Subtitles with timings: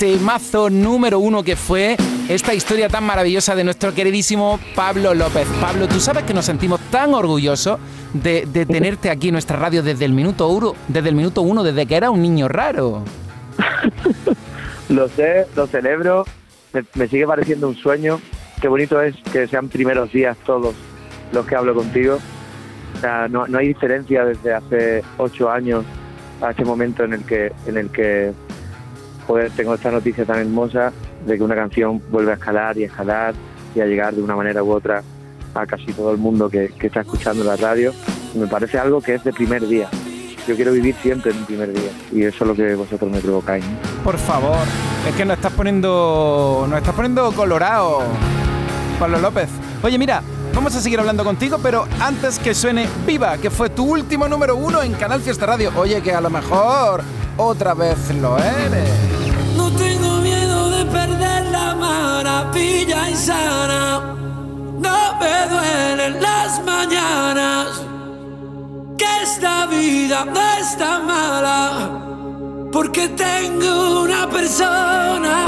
[0.00, 1.94] temazo número uno que fue
[2.26, 5.46] esta historia tan maravillosa de nuestro queridísimo Pablo López.
[5.60, 7.78] Pablo, tú sabes que nos sentimos tan orgullosos
[8.14, 11.84] de, tenerte aquí en nuestra radio desde el minuto uno, desde el minuto uno, desde
[11.84, 13.04] que era un niño raro.
[14.88, 16.24] lo sé, lo celebro,
[16.94, 18.22] me, sigue pareciendo un sueño.
[18.62, 20.74] Qué bonito es que sean primeros días todos
[21.30, 22.18] los que hablo contigo.
[23.28, 25.84] no, no hay diferencia desde hace ocho años
[26.40, 28.32] a este momento en el que en el que
[29.30, 30.92] joder, tengo esta noticia tan hermosa
[31.24, 33.32] de que una canción vuelve a escalar y escalar
[33.76, 35.04] y a llegar de una manera u otra
[35.54, 37.92] a casi todo el mundo que, está escuchando la radio.
[38.34, 39.88] Me parece algo que es de primer día.
[40.48, 43.20] Yo quiero vivir siempre en un primer día y eso es lo que vosotros me
[43.20, 43.64] provocáis.
[44.02, 44.66] Por favor,
[45.08, 48.00] es que nos estás poniendo, nos estás poniendo colorado,
[48.98, 49.48] Pablo López.
[49.84, 53.84] Oye, mira, Vamos a seguir hablando contigo, pero antes que suene Viva, que fue tu
[53.84, 55.70] último número uno en Canal Fiesta Radio.
[55.76, 57.04] Oye, que a lo mejor
[57.36, 59.19] otra vez lo eres.
[60.92, 64.14] Perder la maravilla y sana.
[64.86, 67.82] No me duelen las mañanas.
[68.98, 71.60] Que esta vida no está mala.
[72.72, 75.44] Porque tengo una persona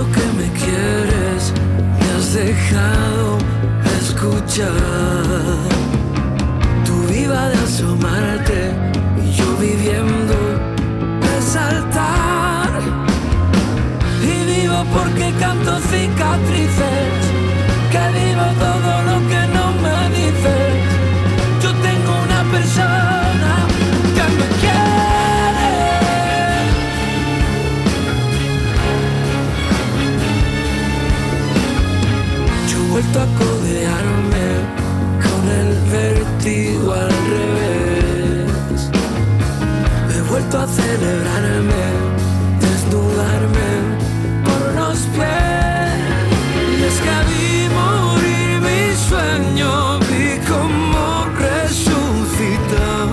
[0.00, 1.52] que me quieres,
[1.98, 3.38] me has dejado
[4.00, 5.81] escuchar.
[7.22, 8.72] De asomarte
[9.24, 10.34] y yo viviendo
[11.20, 12.68] de saltar.
[14.20, 17.12] Y vivo porque canto cicatrices,
[17.92, 18.21] que
[40.76, 41.84] celebrarme,
[42.60, 43.70] desnudarme
[44.46, 45.92] por los pies.
[46.78, 47.48] Y es que vi
[47.80, 49.70] morir mi sueño,
[50.08, 51.02] vi como
[51.46, 53.08] resucitar.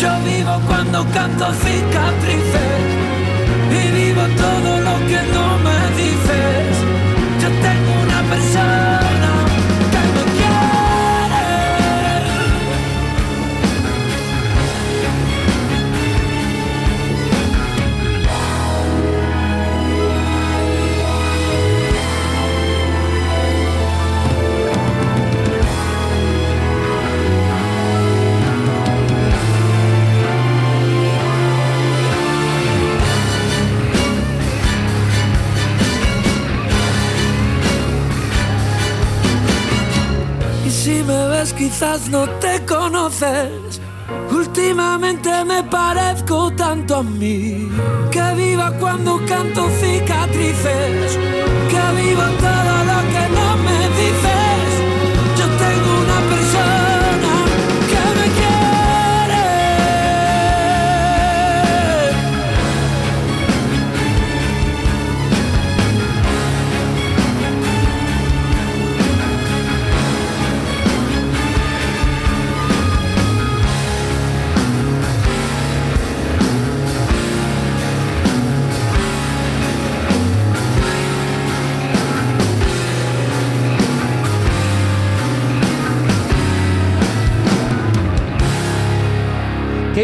[0.00, 2.86] Yo vivo cuando canto cicatrices
[3.78, 6.67] y vivo todo lo que no me dices.
[41.58, 43.80] Quizás no te conoces.
[44.30, 47.68] Últimamente me parezco tanto a mí
[48.10, 51.18] que viva cuando canto cicatrices,
[51.70, 54.68] que viva todo lo que no me dices.
[55.38, 56.87] Yo tengo una persona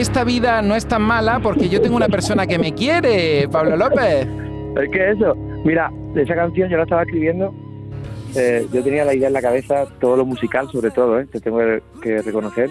[0.05, 3.75] esta vida no es tan mala porque yo tengo una persona que me quiere, Pablo
[3.75, 4.29] López.
[4.77, 5.35] Es que eso,
[5.65, 7.55] mira, esa canción yo la estaba escribiendo,
[8.37, 11.41] eh, yo tenía la idea en la cabeza, todo lo musical sobre todo, eh, te
[11.41, 11.59] tengo
[12.03, 12.69] que reconocer,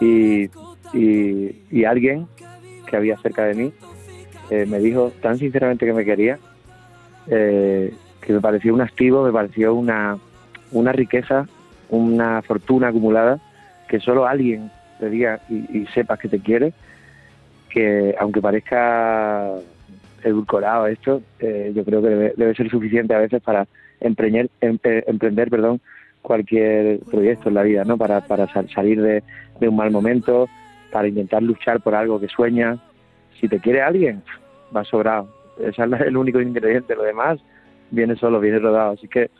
[0.00, 0.50] y,
[0.92, 2.26] y, alguien
[2.90, 3.72] que había cerca de mí
[4.50, 6.40] eh, me dijo tan sinceramente que me quería,
[7.28, 7.92] que
[8.28, 10.18] me pareció un activo, me pareció una,
[10.72, 11.46] una riqueza,
[11.90, 13.38] una fortuna acumulada
[13.88, 16.72] que solo alguien te diga y, sepas que te quiere,
[17.68, 19.54] que aunque parezca
[20.22, 23.66] edulcorado esto, eh, yo creo que debe, ser suficiente a veces para
[24.00, 25.80] emprender, emprender perdón,
[26.22, 27.96] cualquier proyecto en la vida, ¿no?
[27.96, 29.22] Para, para salir de,
[29.60, 30.48] un mal momento,
[30.90, 32.78] para intentar luchar por algo que sueña.
[33.40, 34.22] Si te quiere alguien,
[34.74, 35.28] va sobrado.
[35.58, 37.38] Ese es el único ingrediente, lo demás
[37.90, 38.92] viene solo, viene rodado.
[38.92, 39.30] Así que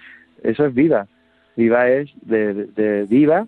[0.43, 1.09] eso es vida.
[1.57, 3.47] Viva es de, de viva,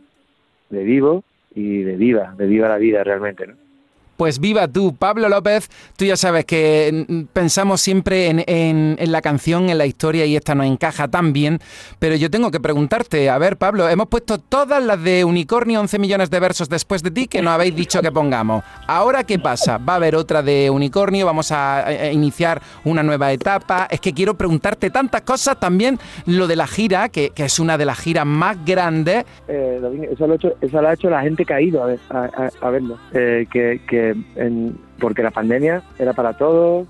[0.70, 1.22] de vivo
[1.54, 3.67] y de viva, de viva la vida realmente, ¿no?
[4.18, 5.70] Pues viva tú, Pablo López.
[5.96, 10.56] Tú ya sabes que mm, pensamos siempre en, la canción, en la historia y esta
[10.56, 11.60] nos encaja tan bien.
[12.00, 16.00] Pero yo tengo que preguntarte, a ver, Pablo, hemos puesto todas las de Unicornio, 11
[16.00, 18.64] millones de versos después de ti que nos habéis dicho que pongamos.
[18.88, 19.78] Ahora, ¿qué pasa?
[19.78, 23.86] Va a haber otra de Unicornio, vamos a, iniciar una nueva etapa.
[23.88, 27.84] Es que quiero preguntarte tantas cosas, también lo de la gira, que, es una de
[27.84, 29.24] las giras más grandes.
[29.46, 32.70] Eh, eso, lo ha hecho, hecho la gente que ha ido a, ver, a, a
[32.70, 32.98] verlo.
[33.12, 36.86] Eh, que en, porque la pandemia era para todos,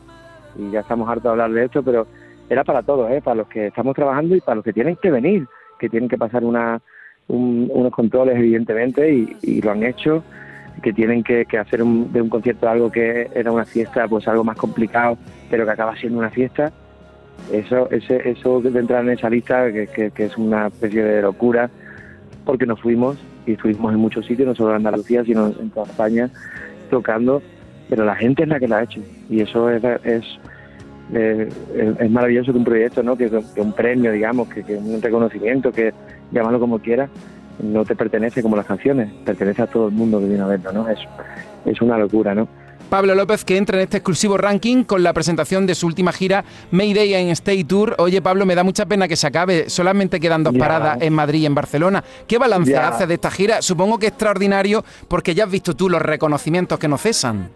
[0.59, 2.07] y ya estamos hartos de hablar de esto, pero
[2.49, 3.21] era para todos, ¿eh?
[3.23, 5.47] para los que estamos trabajando y para los que tienen que venir,
[5.79, 6.81] que tienen que pasar una,
[7.29, 10.25] un, unos controles, evidentemente, y, lo han hecho,
[10.83, 14.45] que tienen que, hacer un, de un concierto algo que era una fiesta, pues algo
[14.45, 15.19] más complicado,
[15.51, 16.73] pero que acaba siendo una fiesta.
[17.53, 21.23] Eso, ese, eso de entrar en esa lista, que, que, que es una especie de
[21.23, 21.71] locura,
[22.45, 25.87] porque nos fuimos y estuvimos en muchos sitios, no solo en Andalucía, sino en toda
[25.87, 26.31] España,
[26.89, 27.43] tocando,
[27.89, 30.25] pero la gente es la que la ha hecho y eso es, es,
[31.13, 31.49] eh,
[31.99, 33.17] es maravilloso que un proyecto, ¿no?
[33.17, 35.93] que, un premio, digamos, que, un reconocimiento, que
[36.33, 37.11] llámalo como quieras,
[37.63, 40.73] no te pertenece como las canciones, pertenece a todo el mundo que viene a verlo,
[40.73, 40.89] ¿no?
[40.89, 40.99] Es,
[41.65, 42.47] es una locura, ¿no?
[42.89, 46.45] Pablo López que entra en este exclusivo ranking con la presentación de su última gira
[46.71, 47.95] Mayday en Stay Tour.
[47.99, 50.59] Oye Pablo, me da mucha pena que se acabe, solamente quedan dos ya.
[50.59, 52.03] paradas en Madrid y en Barcelona.
[52.27, 52.89] ¿Qué balance ya.
[52.89, 53.61] haces de esta gira?
[53.61, 57.51] Supongo que extraordinario porque ya has visto tú los reconocimientos que no cesan.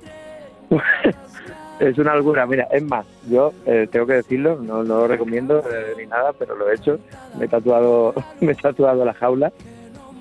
[1.81, 5.61] es una locura, mira, es más, yo eh, tengo que decirlo, no, no lo recomiendo
[5.61, 6.99] eh, ni nada, pero lo he hecho.
[7.39, 9.51] Me he tatuado, me he tatuado la jaula,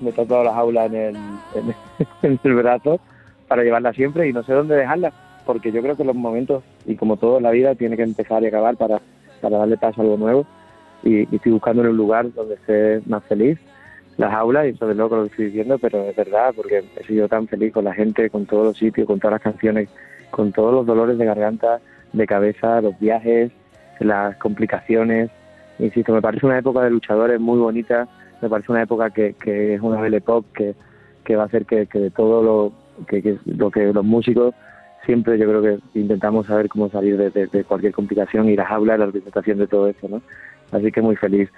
[0.00, 1.74] me he tatuado la jaula en el, en,
[2.22, 2.98] en el brazo
[3.52, 5.12] para llevarla siempre y no sé dónde dejarla,
[5.44, 8.42] porque yo creo que los momentos, y como todo en la vida, tiene que empezar
[8.42, 8.98] y acabar para,
[9.42, 10.46] para darle paso a algo nuevo.
[11.02, 13.58] Y, y estoy buscando en un lugar donde esté más feliz,
[14.16, 17.28] las aulas, y sobre loco lo que estoy diciendo, pero es verdad, porque he sido
[17.28, 19.90] tan feliz con la gente, con todos los sitios, con todas las canciones,
[20.30, 21.78] con todos los dolores de garganta,
[22.14, 23.52] de cabeza, los viajes,
[24.00, 25.30] las complicaciones.
[25.78, 28.08] Insisto, me parece una época de luchadores muy bonita,
[28.40, 30.74] me parece una época que, que es una belle pop que,
[31.22, 34.54] que va a hacer que, que de todo lo que, que, lo que los músicos
[35.04, 38.70] siempre yo creo que intentamos saber cómo salir de, de, de cualquier complicación y las
[38.70, 40.22] aulas, la representación de todo eso, ¿no?
[40.70, 41.50] Así que muy feliz.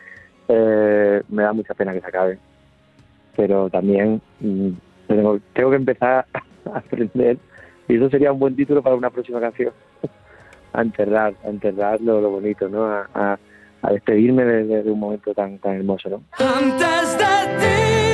[0.48, 2.38] Eh, me da mucha pena que se acabe,
[3.36, 4.70] pero también mmm,
[5.06, 6.26] tengo, tengo que empezar
[6.72, 7.38] a aprender
[7.88, 9.72] y eso sería un buen título para una próxima canción.
[10.74, 12.84] a enterrar, a enterrar lo, lo bonito, ¿no?
[12.84, 13.38] A, a,
[13.82, 16.22] a despedirme de, de, de, un momento tan, tan hermoso, ¿no?
[16.38, 17.24] Antes de
[17.60, 18.13] ti,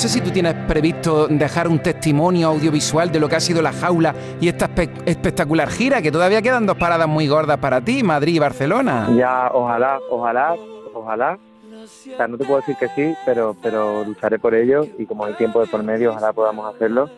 [0.00, 3.70] sé si tú tienes previsto dejar un testimonio audiovisual de lo que ha sido la
[3.70, 8.02] jaula y esta espe espectacular gira, que todavía quedan dos paradas muy gordas para ti,
[8.02, 9.10] Madrid y Barcelona.
[9.14, 10.56] Ya, ojalá, ojalá,
[10.94, 11.38] ojalá.
[11.84, 15.26] O sea, no te puedo decir que sí, pero, pero lucharé por ello y como
[15.26, 17.10] hay tiempo de por medio, ojalá podamos hacerlo.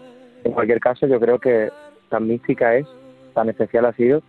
[0.42, 1.70] En cualquier caso, yo creo que
[2.08, 2.86] tan mística es,
[3.32, 4.22] tan especial ha sido,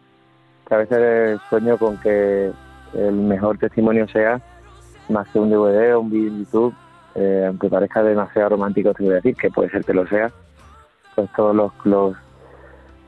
[0.67, 2.51] que a veces sueño con que
[2.94, 4.39] el mejor testimonio sea
[5.09, 6.75] más que un DVD o un vídeo en YouTube,
[7.15, 10.31] eh, aunque parezca demasiado romántico, te voy a decir que puede ser que lo sea,
[11.15, 12.15] pues todos los, los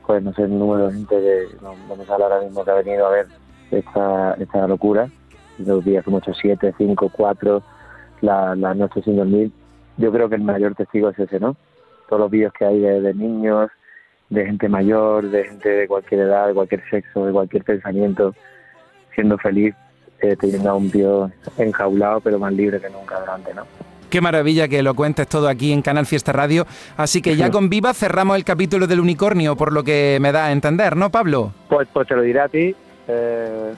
[0.06, 2.70] pues no sé el número de gente que no, no, me sale ahora mismo que
[2.70, 3.26] ha venido a ver
[3.70, 5.08] esta, esta locura,
[5.58, 7.62] los días como 8, 7, 5, 4,
[8.20, 9.50] la, la noche sin dormir,
[9.96, 11.56] yo creo que el mayor testigo es ese, ¿no?
[12.08, 13.70] Todos los vídeos que hay de, niños,
[14.28, 18.34] de gente mayor, de gente de cualquier edad, de cualquier sexo, de cualquier pensamiento,
[19.14, 19.74] siendo feliz,
[20.20, 23.64] eh, teniendo a un tío enjaulado, pero más libre que nunca delante, ¿no?
[24.16, 26.64] Qué maravilla que lo cuentes todo aquí en Canal Fiesta Radio.
[26.96, 30.46] Así que ya con Viva cerramos el capítulo del unicornio, por lo que me da
[30.46, 31.52] a entender, ¿no, Pablo?
[31.68, 32.74] Pues, pues te lo diré a ti.
[33.08, 33.74] Eh,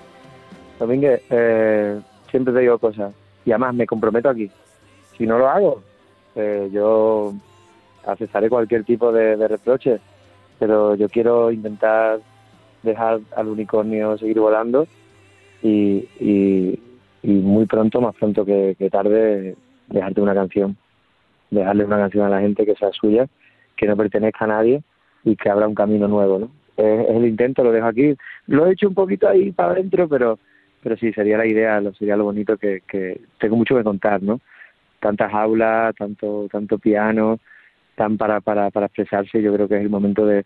[0.78, 1.99] Domínguez, eh,
[2.30, 3.12] siempre te digo cosas.
[3.45, 4.49] Y además me comprometo aquí.
[5.16, 5.83] Si no lo hago,
[6.37, 7.35] eh, yo
[8.07, 9.99] aceptaré cualquier tipo de, de reproche.
[10.61, 12.21] Pero yo quiero intentar
[12.85, 14.87] dejar al unicornio seguir volando
[15.64, 16.80] y, y,
[17.25, 19.57] y muy pronto, más pronto que, que tarde,
[19.88, 20.76] dejarte una canción,
[21.50, 23.26] dejarle una canción a la gente que sea suya,
[23.76, 24.83] que no pertenezca a nadie
[25.25, 26.50] y que abra un camino nuevo, ¿no?
[26.76, 28.14] Es, es el intento, lo dejo aquí.
[28.47, 30.38] Lo he hecho un poquito ahí para adentro, pero
[30.83, 34.23] pero sí, sería la idea, lo, sería lo bonito que, que tengo mucho que contar,
[34.23, 34.40] ¿no?
[35.00, 37.38] Tantas aulas, tanto tanto piano,
[37.97, 40.45] tan para, para, para expresarse, yo creo que es el momento de,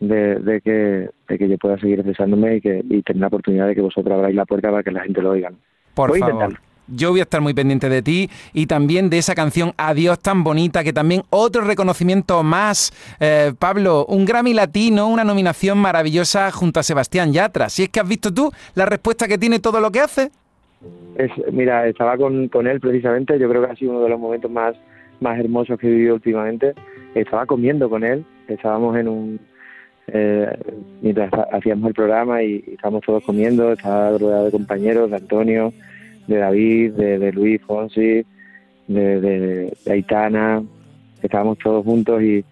[0.00, 3.66] de, de, que, de que yo pueda seguir expresándome y, que, y tener la oportunidad
[3.68, 5.52] de que vosotros abráis la puerta para que la gente lo oiga.
[5.94, 6.58] Por favor.
[6.88, 10.44] Yo voy a estar muy pendiente de ti y también de esa canción Adiós tan
[10.44, 12.92] bonita, que también otro reconocimiento más.
[13.20, 17.68] Eh, Pablo, un Grammy Latino, una nominación maravillosa junto a Sebastián Yatra.
[17.68, 20.30] Si es que has visto tú la respuesta que tiene todo lo que hace.
[21.16, 24.20] Es, mira, estaba con, con él precisamente, yo creo que ha sido uno de los
[24.20, 24.76] momentos más,
[25.20, 26.74] más hermosos que he vivido últimamente.
[27.14, 29.40] Estaba comiendo con él, estábamos en un,
[30.10, 30.58] eh,
[31.02, 35.72] mientras hacíamos el programa y, estábamos todos comiendo, estaba rodeado de compañeros, de Antonio,
[36.28, 38.24] de David, de, Luis Fonsi,
[38.86, 40.62] de, de, Aitana,
[41.22, 42.44] estábamos todos juntos y,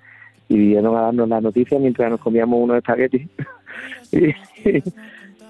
[0.49, 3.29] y vinieron a darnos las noticias mientras nos comíamos unos espaguetis
[4.13, 4.33] y,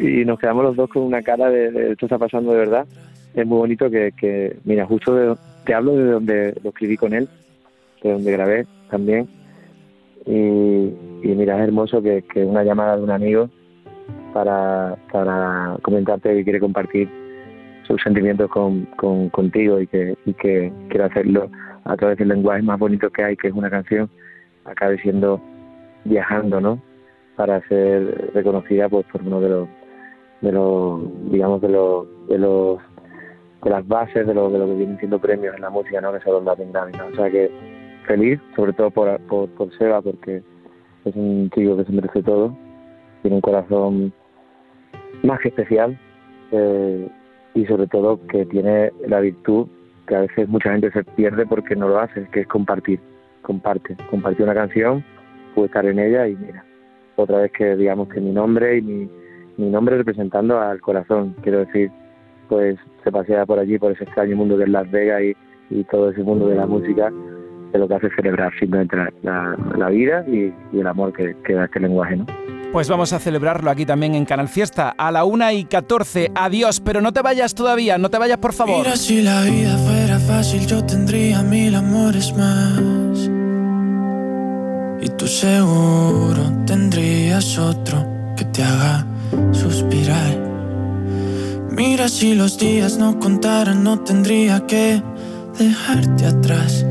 [0.04, 2.86] y, nos quedamos los dos con una cara de, esto está pasando de verdad.
[3.34, 7.28] Es muy bonito que, que mira, justo te hablo de donde lo escribí con él,
[8.02, 9.28] de donde grabé también.
[10.26, 10.90] Y,
[11.22, 13.48] mira, es hermoso que, que una llamada de un amigo
[14.32, 17.25] para, para comentarte que quiere compartir
[17.86, 18.86] sus sentimientos con,
[19.30, 21.50] contigo y que, y que quiere hacerlo
[21.84, 24.10] a través del lenguaje más bonito que hay, que es una canción,
[24.64, 25.40] acabe siendo
[26.04, 26.80] viajando, ¿no?
[27.36, 29.68] Para ser reconocida pues por uno de los,
[30.40, 32.78] de los digamos, de los, de los
[33.62, 36.12] de las bases de lo, de lo que vienen siendo premios en la música, ¿no?
[36.12, 37.06] Que son los Latin Grammy, ¿no?
[37.06, 37.50] O sea que
[38.06, 40.42] feliz, sobre todo por, por, por Seba, porque
[41.04, 42.56] es un chico que se merece todo,
[43.22, 44.12] tiene un corazón
[45.22, 45.98] más que especial,
[46.52, 47.08] eh,
[47.56, 49.66] y sobre todo que tiene la virtud
[50.06, 53.00] que a veces mucha gente se pierde porque no lo hace, que es compartir,
[53.42, 55.02] comparte, compartir una canción,
[55.54, 56.64] puede estar en ella y mira,
[57.16, 59.10] otra vez que digamos que mi nombre y mi,
[59.56, 61.90] mi nombre representando al corazón, quiero decir,
[62.48, 65.34] pues se pasea por allí, por ese extraño mundo que es Las Vegas y,
[65.90, 67.10] todo ese mundo de la música,
[67.72, 71.64] de lo que hace celebrar simplemente la, la, vida y, el amor que, que da
[71.64, 72.55] este lenguaje, ¿no?
[72.72, 76.32] Pues vamos a celebrarlo aquí también en Canal Fiesta a la 1 y 14.
[76.34, 78.84] Adiós, pero no te vayas todavía, no te vayas por favor.
[78.84, 83.30] Mira, si la vida fuera fácil, yo tendría mil amores más.
[85.00, 88.04] Y tú seguro tendrías otro
[88.36, 89.06] que te haga
[89.52, 90.46] suspirar.
[91.70, 95.02] Mira, si los días no contaran, no tendría que
[95.58, 96.84] dejarte atrás.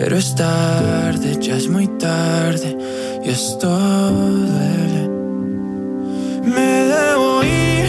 [0.00, 2.78] Pero es tarde, ya es muy tarde
[3.24, 5.08] y esto duele.
[6.44, 7.88] Me debo ir,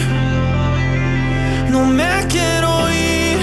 [1.70, 3.38] no me quiero ir,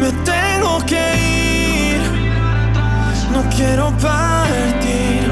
[0.00, 1.04] me tengo que
[1.90, 2.00] ir,
[3.30, 5.30] no quiero partir,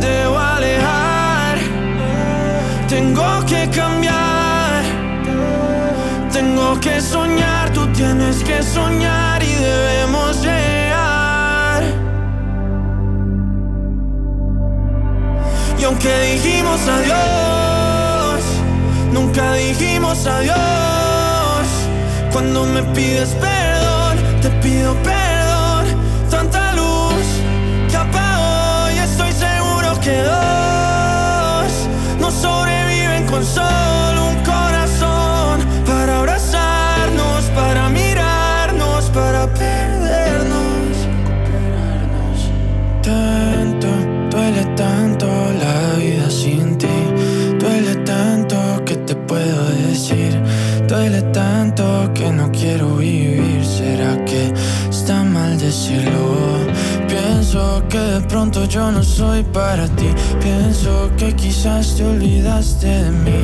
[0.00, 1.58] debo alejar,
[2.88, 4.84] tengo que cambiar,
[6.32, 9.23] tengo que soñar, tú tienes que soñar
[15.84, 18.42] Y aunque dijimos adiós,
[19.12, 20.56] nunca dijimos adiós.
[22.32, 25.84] Cuando me pides perdón, te pido perdón.
[26.30, 27.26] Tanta luz
[27.90, 31.72] que apagó y estoy seguro que dos
[32.18, 33.83] no sobreviven con solo
[49.34, 50.32] puedo decir.
[50.86, 53.64] Duele tanto que no quiero vivir.
[53.64, 54.52] ¿Será que
[54.90, 56.26] está mal decirlo?
[57.08, 60.10] Pienso que de pronto yo no soy para ti.
[60.40, 63.42] Pienso que quizás te olvidaste de mí.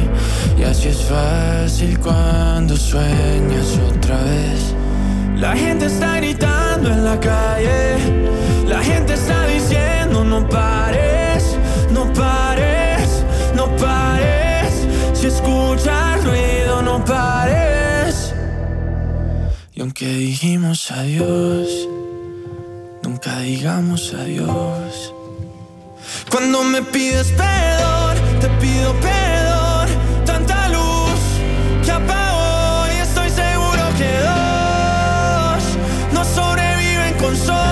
[0.58, 4.60] Y así es fácil cuando sueñas otra vez.
[5.36, 7.80] La gente está gritando en la calle.
[8.68, 11.42] La gente está diciendo no pares,
[11.92, 12.80] no pares
[13.80, 14.39] pares.
[15.20, 18.32] Si escuchas ruido, no pares.
[19.74, 21.68] Y aunque dijimos adiós,
[23.02, 25.12] nunca digamos adiós.
[26.30, 29.88] Cuando me pides perdón, te pido perdón.
[30.24, 31.20] Tanta luz
[31.84, 35.64] que apagó y estoy seguro que dos
[36.14, 37.69] no sobreviven con sol.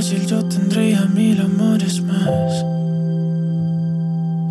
[0.00, 2.64] Yo tendría mil amores más.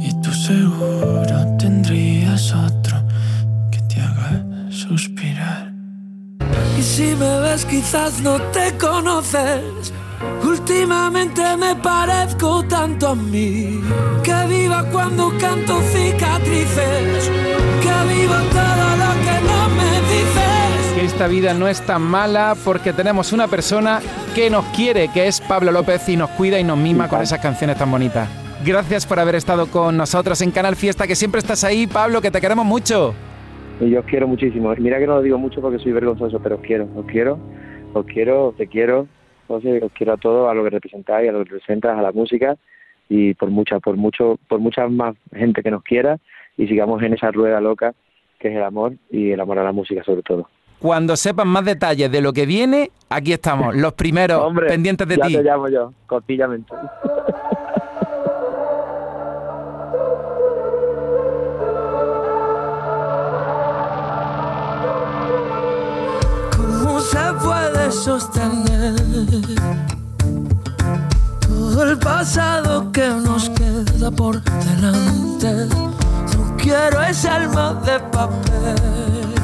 [0.01, 2.97] Y tú seguro tendrías otro
[3.71, 5.71] que te haga suspirar.
[6.77, 9.93] Y si me ves quizás no te conoces.
[10.43, 13.79] Últimamente me parezco tanto a mí
[14.23, 17.29] que viva cuando canto cicatrices
[17.83, 20.56] que vivo todo lo que no me dices.
[20.97, 23.99] Que esta vida no es tan mala porque tenemos una persona
[24.33, 27.39] que nos quiere, que es Pablo López y nos cuida y nos mima con esas
[27.39, 28.27] canciones tan bonitas.
[28.65, 32.31] Gracias por haber estado con nosotros en Canal Fiesta, que siempre estás ahí, Pablo, que
[32.31, 33.13] te queremos mucho.
[33.79, 34.73] Y yo os quiero muchísimo.
[34.79, 37.37] Mira que no lo digo mucho porque soy vergonzoso, pero os quiero, os quiero,
[37.93, 39.07] os quiero, te quiero,
[39.49, 39.61] os
[39.93, 42.57] quiero a todos, a lo que representáis, a lo que representas, a la música
[43.07, 46.17] y por mucha, por mucho, por mucha más gente que nos quiera
[46.57, 47.93] y sigamos en esa rueda loca
[48.39, 50.49] que es el amor y el amor a la música sobre todo.
[50.79, 55.25] Cuando sepan más detalles de lo que viene, aquí estamos, los primeros pendientes de ya
[55.27, 55.33] ti.
[55.35, 56.73] te llamo yo, cotillamente.
[66.55, 68.95] ¿Cómo se puede sostener
[71.41, 75.67] todo el pasado que nos queda por delante?
[76.35, 79.36] No quiero ese alma de papel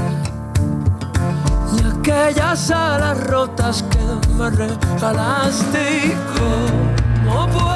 [2.13, 6.15] aquellas alas rotas que me regalaste.
[7.25, 7.72] ¿Cómo puedo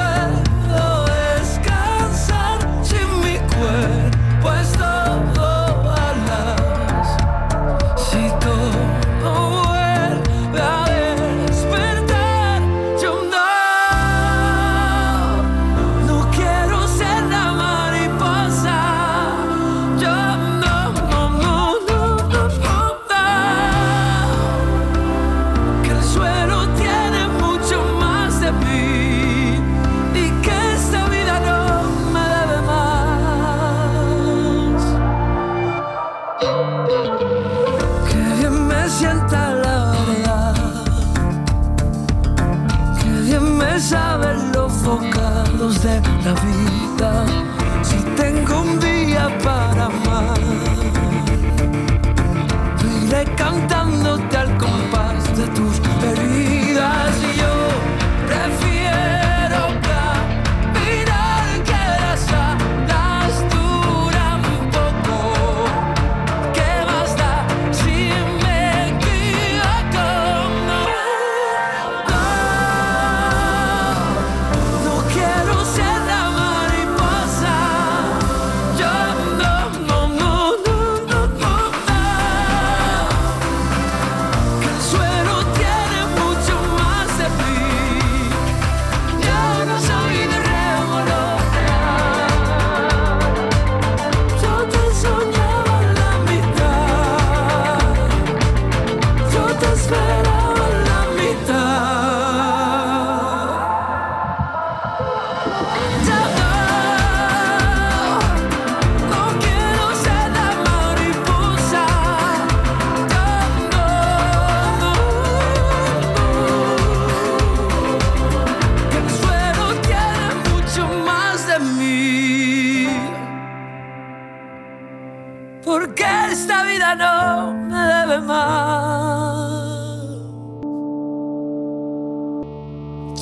[125.98, 129.48] Porque esta vida no me debe más.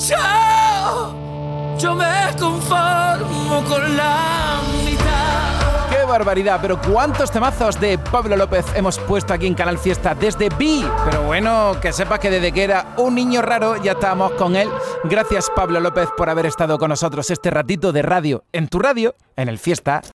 [0.07, 5.89] Yo, yo me conformo con la mitad.
[5.89, 6.59] ¡Qué barbaridad!
[6.61, 10.83] Pero ¿cuántos temazos de Pablo López hemos puesto aquí en Canal Fiesta desde B?
[11.05, 14.69] Pero bueno, que sepas que desde que era un niño raro ya estábamos con él.
[15.05, 19.15] Gracias Pablo López por haber estado con nosotros este ratito de radio en tu radio,
[19.35, 20.01] en el Fiesta.